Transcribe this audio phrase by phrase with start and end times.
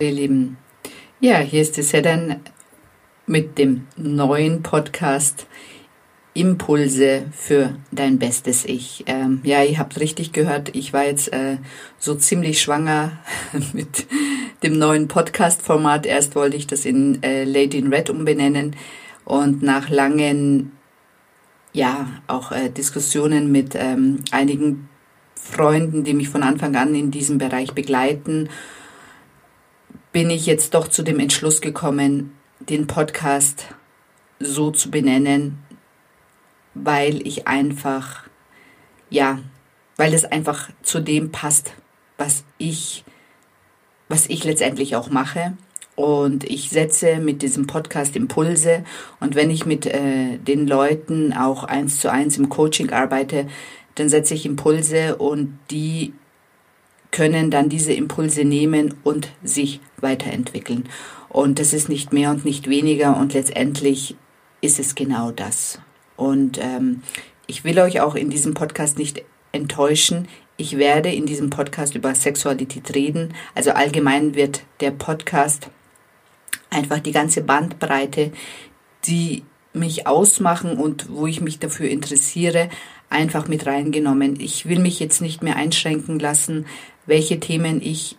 [0.00, 0.58] Ihr Lieben,
[1.18, 2.38] ja, hier ist die Sedan
[3.26, 5.48] mit dem neuen Podcast
[6.34, 9.02] Impulse für dein bestes Ich.
[9.08, 11.56] Ähm, ja, ihr habt richtig gehört, ich war jetzt äh,
[11.98, 13.18] so ziemlich schwanger
[13.72, 14.06] mit
[14.62, 16.06] dem neuen Podcast-Format.
[16.06, 18.76] Erst wollte ich das in äh, Lady in Red umbenennen
[19.24, 20.70] und nach langen,
[21.72, 24.88] ja, auch äh, Diskussionen mit ähm, einigen
[25.34, 28.48] Freunden, die mich von Anfang an in diesem Bereich begleiten,
[30.12, 33.66] bin ich jetzt doch zu dem Entschluss gekommen, den Podcast
[34.40, 35.58] so zu benennen,
[36.74, 38.24] weil ich einfach,
[39.10, 39.40] ja,
[39.96, 41.74] weil es einfach zu dem passt,
[42.16, 43.04] was ich,
[44.08, 45.56] was ich letztendlich auch mache.
[45.96, 48.84] Und ich setze mit diesem Podcast Impulse.
[49.18, 53.48] Und wenn ich mit äh, den Leuten auch eins zu eins im Coaching arbeite,
[53.96, 56.12] dann setze ich Impulse und die
[57.10, 60.88] können dann diese Impulse nehmen und sich weiterentwickeln.
[61.28, 64.16] Und das ist nicht mehr und nicht weniger und letztendlich
[64.60, 65.80] ist es genau das.
[66.16, 67.02] Und ähm,
[67.46, 70.28] ich will euch auch in diesem Podcast nicht enttäuschen.
[70.56, 73.34] Ich werde in diesem Podcast über Sexualität reden.
[73.54, 75.70] Also allgemein wird der Podcast
[76.70, 78.32] einfach die ganze Bandbreite,
[79.06, 82.68] die mich ausmachen und wo ich mich dafür interessiere,
[83.10, 84.38] einfach mit reingenommen.
[84.40, 86.66] Ich will mich jetzt nicht mehr einschränken lassen,
[87.08, 88.16] welche Themen ich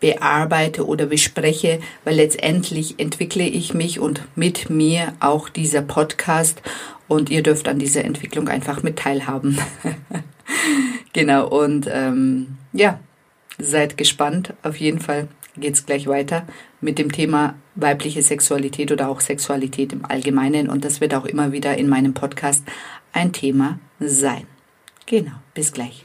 [0.00, 6.62] bearbeite oder bespreche, weil letztendlich entwickle ich mich und mit mir auch dieser Podcast
[7.06, 9.58] und ihr dürft an dieser Entwicklung einfach mit teilhaben.
[11.12, 12.98] genau, und ähm, ja,
[13.58, 14.54] seid gespannt.
[14.62, 16.46] Auf jeden Fall geht's gleich weiter
[16.80, 21.52] mit dem Thema weibliche Sexualität oder auch Sexualität im Allgemeinen und das wird auch immer
[21.52, 22.64] wieder in meinem Podcast
[23.12, 24.46] ein Thema sein.
[25.06, 26.04] Genau, bis gleich.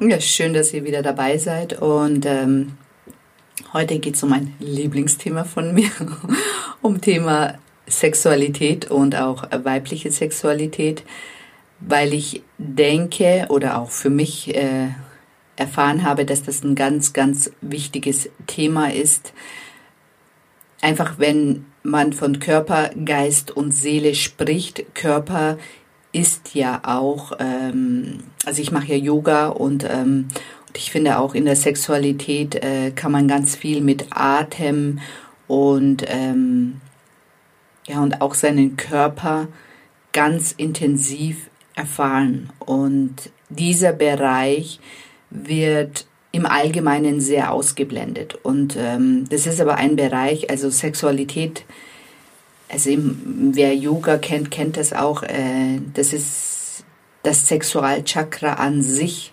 [0.00, 1.82] Ja, schön, dass ihr wieder dabei seid.
[1.82, 2.78] Und ähm,
[3.72, 5.90] heute geht es um ein Lieblingsthema von mir,
[6.82, 11.02] um Thema Sexualität und auch weibliche Sexualität,
[11.80, 14.90] weil ich denke oder auch für mich äh,
[15.56, 19.32] erfahren habe, dass das ein ganz, ganz wichtiges Thema ist.
[20.80, 25.58] Einfach wenn man von Körper, Geist und Seele spricht, Körper
[26.18, 30.28] ist ja auch, ähm, also ich mache ja Yoga und, ähm,
[30.66, 34.98] und ich finde auch in der Sexualität äh, kann man ganz viel mit Atem
[35.46, 36.80] und ähm,
[37.86, 39.46] ja und auch seinen Körper
[40.12, 42.50] ganz intensiv erfahren.
[42.58, 44.80] Und dieser Bereich
[45.30, 48.34] wird im Allgemeinen sehr ausgeblendet.
[48.42, 51.64] Und ähm, das ist aber ein Bereich, also Sexualität
[52.68, 55.22] also wer Yoga kennt, kennt das auch.
[55.22, 56.84] Äh, das ist
[57.22, 59.32] das Sexualchakra an sich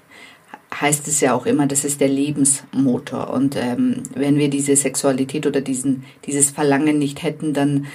[0.81, 3.29] heißt es ja auch immer, das ist der Lebensmotor.
[3.29, 7.87] Und ähm, wenn wir diese Sexualität oder diesen, dieses Verlangen nicht hätten, dann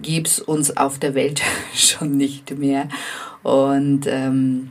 [0.00, 1.42] gäbe es uns auf der Welt
[1.74, 2.88] schon nicht mehr.
[3.42, 4.70] Und, ähm,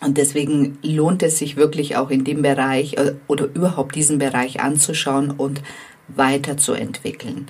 [0.00, 4.60] und deswegen lohnt es sich wirklich auch in dem Bereich äh, oder überhaupt diesen Bereich
[4.60, 5.62] anzuschauen und
[6.08, 7.46] weiterzuentwickeln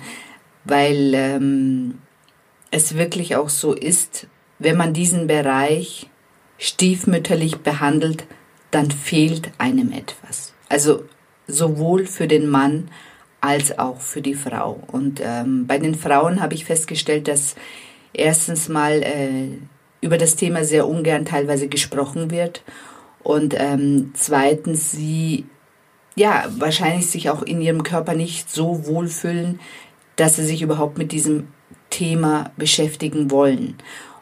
[0.65, 1.99] weil ähm,
[2.71, 4.27] es wirklich auch so ist,
[4.59, 6.09] wenn man diesen Bereich
[6.57, 8.25] stiefmütterlich behandelt,
[8.71, 10.53] dann fehlt einem etwas.
[10.69, 11.03] Also
[11.47, 12.89] sowohl für den Mann
[13.41, 14.81] als auch für die Frau.
[14.87, 17.55] Und ähm, bei den Frauen habe ich festgestellt, dass
[18.13, 19.57] erstens mal äh,
[20.01, 22.63] über das Thema sehr ungern teilweise gesprochen wird
[23.23, 25.45] und ähm, zweitens sie
[26.15, 29.59] ja wahrscheinlich sich auch in ihrem Körper nicht so wohlfühlen,
[30.15, 31.47] dass sie sich überhaupt mit diesem
[31.89, 33.75] Thema beschäftigen wollen.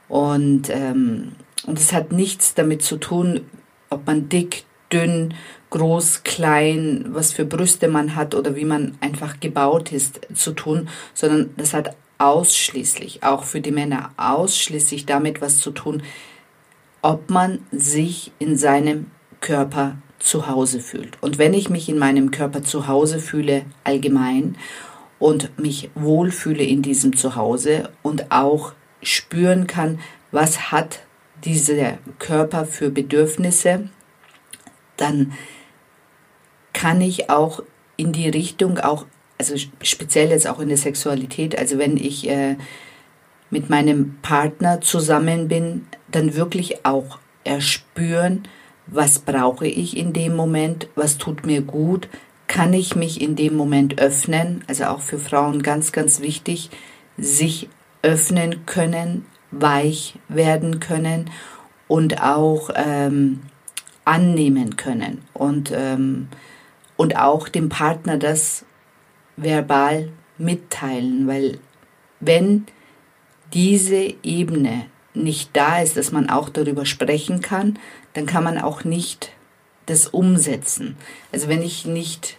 [0.10, 1.34] Und, ähm,
[1.66, 3.42] und es hat nichts damit zu tun,
[3.90, 5.34] ob man dick, dünn,
[5.70, 10.90] groß, klein, was für Brüste man hat oder wie man einfach gebaut ist, zu tun,
[11.14, 16.04] sondern das hat ausschließlich, auch für die Männer, ausschließlich damit was zu tun,
[17.02, 19.08] ob man sich in seinem
[19.40, 21.18] Körper zu Hause fühlt.
[21.22, 24.56] Und wenn ich mich in meinem Körper zu Hause fühle, allgemein,
[25.22, 28.74] und mich wohlfühle in diesem Zuhause und auch
[29.04, 30.00] spüren kann,
[30.32, 31.02] was hat
[31.46, 33.88] dieser Körper für Bedürfnisse,
[34.98, 35.34] dann
[36.74, 37.62] kann ich auch
[37.98, 39.06] in die Richtung auch,
[39.38, 42.56] also speziell jetzt auch in der Sexualität, also wenn ich äh,
[43.52, 48.48] mit meinem Partner zusammen bin, dann wirklich auch erspüren,
[48.88, 52.10] was brauche ich in dem Moment, was tut mir gut,
[52.52, 56.70] kann ich mich in dem Moment öffnen, also auch für Frauen ganz, ganz wichtig,
[57.18, 57.70] sich
[58.02, 61.30] öffnen können, weich werden können
[61.88, 63.40] und auch ähm,
[64.04, 66.28] annehmen können und, ähm,
[66.98, 68.66] und auch dem Partner das
[69.38, 71.58] verbal mitteilen, weil
[72.20, 72.66] wenn
[73.54, 77.80] diese Ebene nicht da ist, dass man auch darüber sprechen kann,
[78.12, 79.32] dann kann man auch nicht
[79.86, 80.98] das umsetzen.
[81.32, 82.38] Also wenn ich nicht,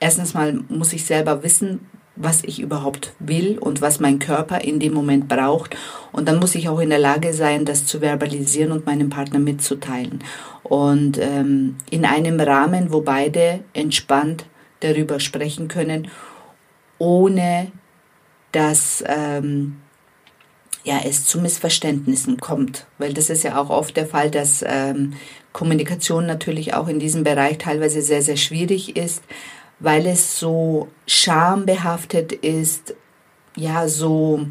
[0.00, 1.86] erstens mal muss ich selber wissen,
[2.20, 5.76] was ich überhaupt will und was mein Körper in dem Moment braucht.
[6.10, 9.38] Und dann muss ich auch in der Lage sein, das zu verbalisieren und meinem Partner
[9.38, 10.24] mitzuteilen.
[10.64, 14.46] Und ähm, in einem Rahmen, wo beide entspannt
[14.80, 16.08] darüber sprechen können,
[16.98, 17.70] ohne
[18.50, 19.76] dass ähm,
[20.84, 22.86] ja, es zu Missverständnissen kommt.
[22.98, 25.14] Weil das ist ja auch oft der Fall, dass ähm,
[25.52, 29.22] Kommunikation natürlich auch in diesem Bereich teilweise sehr, sehr schwierig ist,
[29.80, 32.94] weil es so schambehaftet ist,
[33.56, 34.46] ja, so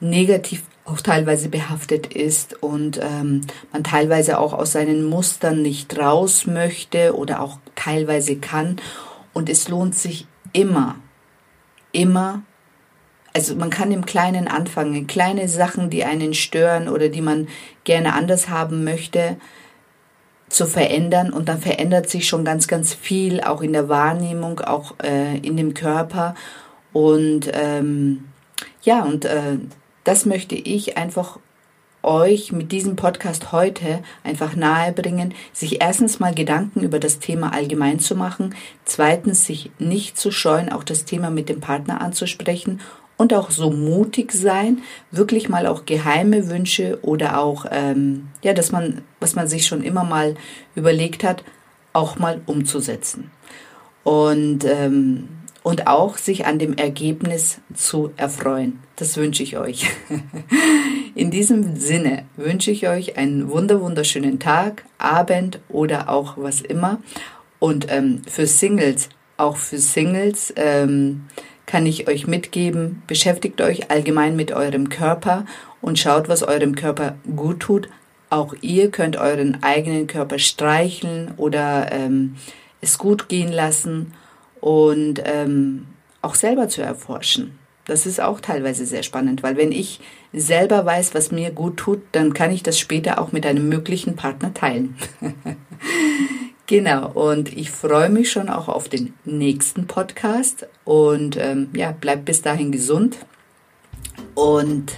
[0.00, 3.42] negativ auch teilweise behaftet ist und ähm,
[3.72, 8.76] man teilweise auch aus seinen Mustern nicht raus möchte oder auch teilweise kann.
[9.32, 10.96] Und es lohnt sich immer,
[11.92, 12.42] immer
[13.32, 17.48] also man kann im Kleinen anfangen, kleine Sachen, die einen stören oder die man
[17.84, 19.36] gerne anders haben möchte,
[20.50, 21.32] zu verändern.
[21.32, 25.56] Und dann verändert sich schon ganz, ganz viel, auch in der Wahrnehmung, auch äh, in
[25.56, 26.34] dem Körper.
[26.92, 28.24] Und ähm,
[28.82, 29.58] ja, und äh,
[30.04, 31.38] das möchte ich einfach
[32.02, 37.98] euch mit diesem Podcast heute einfach nahebringen, sich erstens mal Gedanken über das Thema allgemein
[37.98, 38.54] zu machen,
[38.84, 42.80] zweitens sich nicht zu scheuen, auch das Thema mit dem Partner anzusprechen
[43.20, 44.80] und auch so mutig sein,
[45.10, 49.82] wirklich mal auch geheime Wünsche oder auch, ähm, ja, dass man, was man sich schon
[49.82, 50.36] immer mal
[50.74, 51.44] überlegt hat,
[51.92, 53.30] auch mal umzusetzen.
[54.04, 55.28] Und, ähm,
[55.62, 58.78] und auch sich an dem Ergebnis zu erfreuen.
[58.96, 59.86] Das wünsche ich euch.
[61.14, 67.00] In diesem Sinne wünsche ich euch einen wunder wunderschönen Tag, Abend oder auch was immer.
[67.58, 71.26] Und ähm, für Singles, auch für Singles, ähm,
[71.70, 75.46] kann ich euch mitgeben, beschäftigt euch allgemein mit eurem Körper
[75.80, 77.88] und schaut, was eurem Körper gut tut.
[78.28, 82.34] Auch ihr könnt euren eigenen Körper streicheln oder ähm,
[82.80, 84.14] es gut gehen lassen
[84.60, 85.86] und ähm,
[86.22, 87.56] auch selber zu erforschen.
[87.84, 90.00] Das ist auch teilweise sehr spannend, weil wenn ich
[90.32, 94.16] selber weiß, was mir gut tut, dann kann ich das später auch mit einem möglichen
[94.16, 94.96] Partner teilen.
[96.70, 102.26] Genau, und ich freue mich schon auch auf den nächsten Podcast und ähm, ja, bleibt
[102.26, 103.16] bis dahin gesund.
[104.36, 104.92] Und